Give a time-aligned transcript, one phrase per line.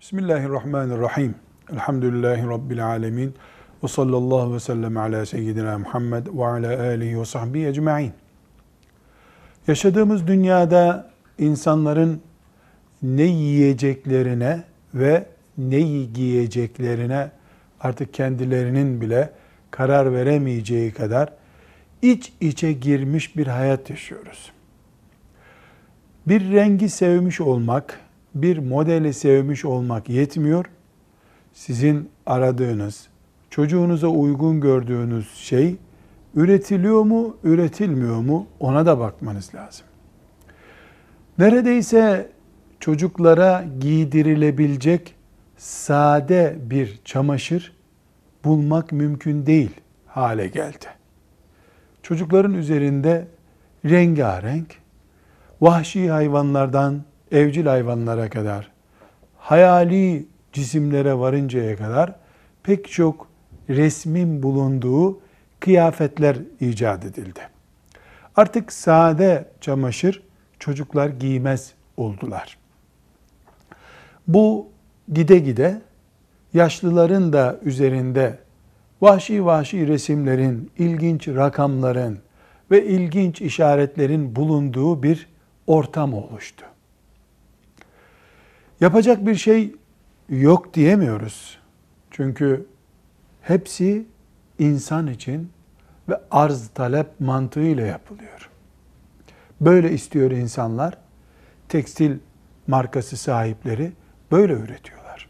[0.00, 1.34] Bismillahirrahmanirrahim.
[1.72, 3.34] Elhamdülillahi Rabbil alemin.
[3.84, 8.12] Ve sallallahu ve sellem ala seyyidina Muhammed ve ala alihi ve sahbihi ecma'in.
[9.66, 12.22] Yaşadığımız dünyada insanların
[13.02, 14.62] ne yiyeceklerine
[14.94, 15.26] ve
[15.58, 17.30] neyi giyeceklerine
[17.80, 19.30] artık kendilerinin bile
[19.70, 21.32] karar veremeyeceği kadar
[22.02, 24.52] iç içe girmiş bir hayat yaşıyoruz.
[26.26, 28.00] Bir rengi sevmiş olmak,
[28.34, 30.64] bir modeli sevmiş olmak yetmiyor.
[31.52, 33.08] Sizin aradığınız,
[33.50, 35.76] çocuğunuza uygun gördüğünüz şey
[36.34, 39.86] üretiliyor mu, üretilmiyor mu ona da bakmanız lazım.
[41.38, 42.30] Neredeyse
[42.80, 45.14] çocuklara giydirilebilecek
[45.56, 47.72] sade bir çamaşır
[48.44, 49.70] bulmak mümkün değil
[50.06, 50.86] hale geldi.
[52.02, 53.26] Çocukların üzerinde
[53.84, 54.76] rengarenk,
[55.60, 58.70] vahşi hayvanlardan evcil hayvanlara kadar,
[59.38, 62.14] hayali cisimlere varıncaya kadar
[62.62, 63.26] pek çok
[63.68, 65.20] resmin bulunduğu
[65.60, 67.40] kıyafetler icat edildi.
[68.36, 70.22] Artık sade çamaşır
[70.58, 72.58] çocuklar giymez oldular.
[74.28, 74.68] Bu
[75.12, 75.80] gide gide
[76.54, 78.38] yaşlıların da üzerinde
[79.00, 82.18] vahşi vahşi resimlerin, ilginç rakamların
[82.70, 85.28] ve ilginç işaretlerin bulunduğu bir
[85.66, 86.64] ortam oluştu.
[88.80, 89.74] Yapacak bir şey
[90.28, 91.58] yok diyemiyoruz.
[92.10, 92.66] Çünkü
[93.42, 94.06] hepsi
[94.58, 95.52] insan için
[96.08, 98.50] ve arz talep mantığıyla yapılıyor.
[99.60, 100.98] Böyle istiyor insanlar.
[101.68, 102.18] Tekstil
[102.66, 103.92] markası sahipleri
[104.30, 105.28] böyle üretiyorlar.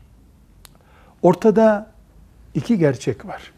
[1.23, 1.91] Ortada
[2.55, 3.53] iki gerçek var.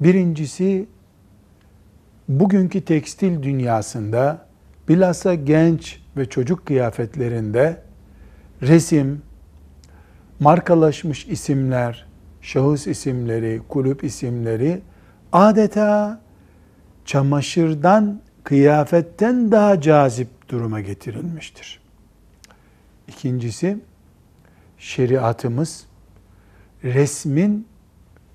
[0.00, 0.86] Birincisi
[2.28, 4.46] bugünkü tekstil dünyasında
[4.88, 7.82] bilhassa genç ve çocuk kıyafetlerinde
[8.62, 9.22] resim,
[10.40, 12.06] markalaşmış isimler,
[12.40, 14.82] şahıs isimleri, kulüp isimleri
[15.32, 16.20] adeta
[17.04, 21.80] çamaşırdan, kıyafetten daha cazip duruma getirilmiştir.
[23.08, 23.78] İkincisi,
[24.78, 25.86] şeriatımız
[26.84, 27.66] resmin,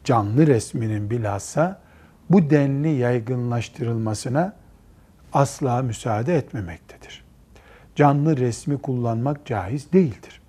[0.04, 1.82] canlı resminin bilhassa
[2.30, 4.54] bu denli yaygınlaştırılmasına
[5.34, 7.27] asla müsaade etmemektedir.
[7.98, 10.42] Canlı resmi kullanmak caiz değildir.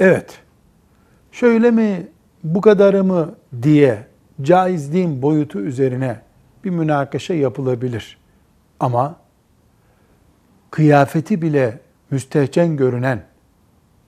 [0.00, 0.40] Evet,
[1.32, 2.06] şöyle mi,
[2.44, 4.06] bu kadarı mı diye
[4.42, 6.20] caizliğin boyutu üzerine
[6.64, 8.18] bir münakaşa yapılabilir.
[8.80, 9.16] Ama
[10.70, 13.24] kıyafeti bile müstehcen görünen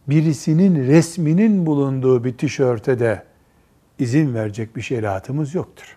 [0.06, 3.24] birisinin resminin bulunduğu bir tişörte de
[3.98, 5.96] izin verecek bir şeriatımız yoktur.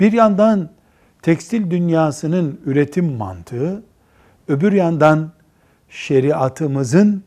[0.00, 0.70] Bir yandan
[1.22, 3.82] tekstil dünyasının üretim mantığı,
[4.48, 5.32] öbür yandan
[5.88, 7.24] şeriatımızın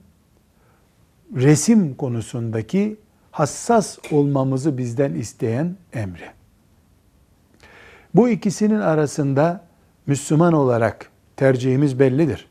[1.36, 2.98] resim konusundaki
[3.32, 6.30] hassas olmamızı bizden isteyen emri.
[8.16, 9.66] Bu ikisinin arasında
[10.08, 12.48] Müslüman olarak tercihimiz bellidir.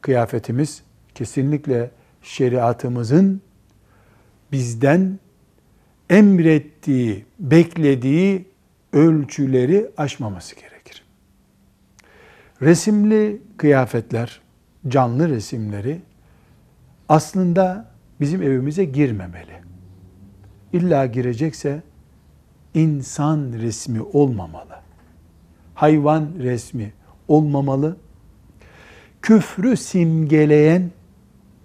[0.00, 0.82] Kıyafetimiz
[1.14, 1.90] kesinlikle
[2.22, 3.42] şeriatımızın
[4.52, 5.18] bizden
[6.10, 8.48] emrettiği, beklediği
[8.92, 11.04] ölçüleri aşmaması gerekir.
[12.64, 14.40] Resimli kıyafetler,
[14.88, 16.00] canlı resimleri
[17.08, 19.60] aslında bizim evimize girmemeli.
[20.72, 21.82] İlla girecekse
[22.74, 24.76] insan resmi olmamalı.
[25.74, 26.92] Hayvan resmi
[27.28, 27.96] olmamalı.
[29.22, 30.90] Küfrü simgeleyen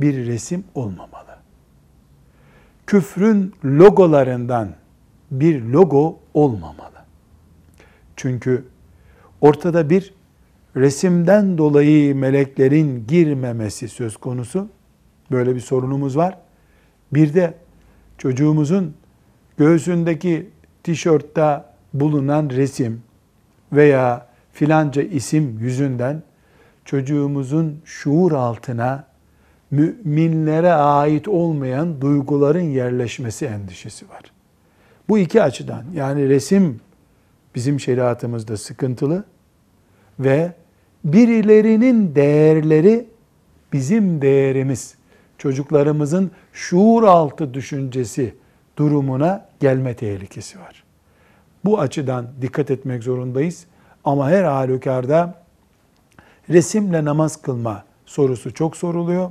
[0.01, 1.37] bir resim olmamalı.
[2.87, 4.69] Küfrün logolarından
[5.31, 6.99] bir logo olmamalı.
[8.15, 8.65] Çünkü
[9.41, 10.18] ortada bir
[10.75, 14.67] resimden dolayı meleklerin girmemesi söz konusu.
[15.31, 16.37] Böyle bir sorunumuz var.
[17.13, 17.53] Bir de
[18.17, 18.93] çocuğumuzun
[19.57, 20.49] göğsündeki
[20.83, 23.01] tişörtte bulunan resim
[23.73, 26.23] veya filanca isim yüzünden
[26.85, 29.05] çocuğumuzun şuur altına
[29.71, 34.21] müminlere ait olmayan duyguların yerleşmesi endişesi var.
[35.09, 36.81] Bu iki açıdan yani resim
[37.55, 39.23] bizim şeriatımızda sıkıntılı
[40.19, 40.53] ve
[41.03, 43.07] birilerinin değerleri
[43.73, 44.95] bizim değerimiz,
[45.37, 48.35] çocuklarımızın şuur altı düşüncesi
[48.77, 50.83] durumuna gelme tehlikesi var.
[51.65, 53.65] Bu açıdan dikkat etmek zorundayız.
[54.03, 55.43] Ama her halükarda
[56.49, 59.29] resimle namaz kılma sorusu çok soruluyor.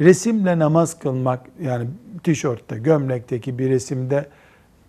[0.00, 1.86] Resimle namaz kılmak yani
[2.22, 4.26] tişörtte, gömlekteki bir resimde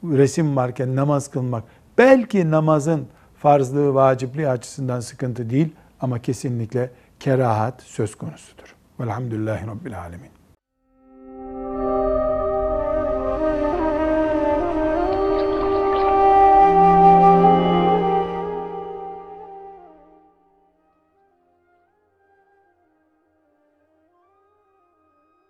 [0.04, 1.64] resim varken namaz kılmak
[1.98, 3.08] belki namazın
[3.38, 5.70] farzlığı, vacipliği açısından sıkıntı değil
[6.02, 8.76] ama kesinlikle kerahat söz konusudur.
[9.00, 10.41] Velhamdülillahi Rabbil Alemin.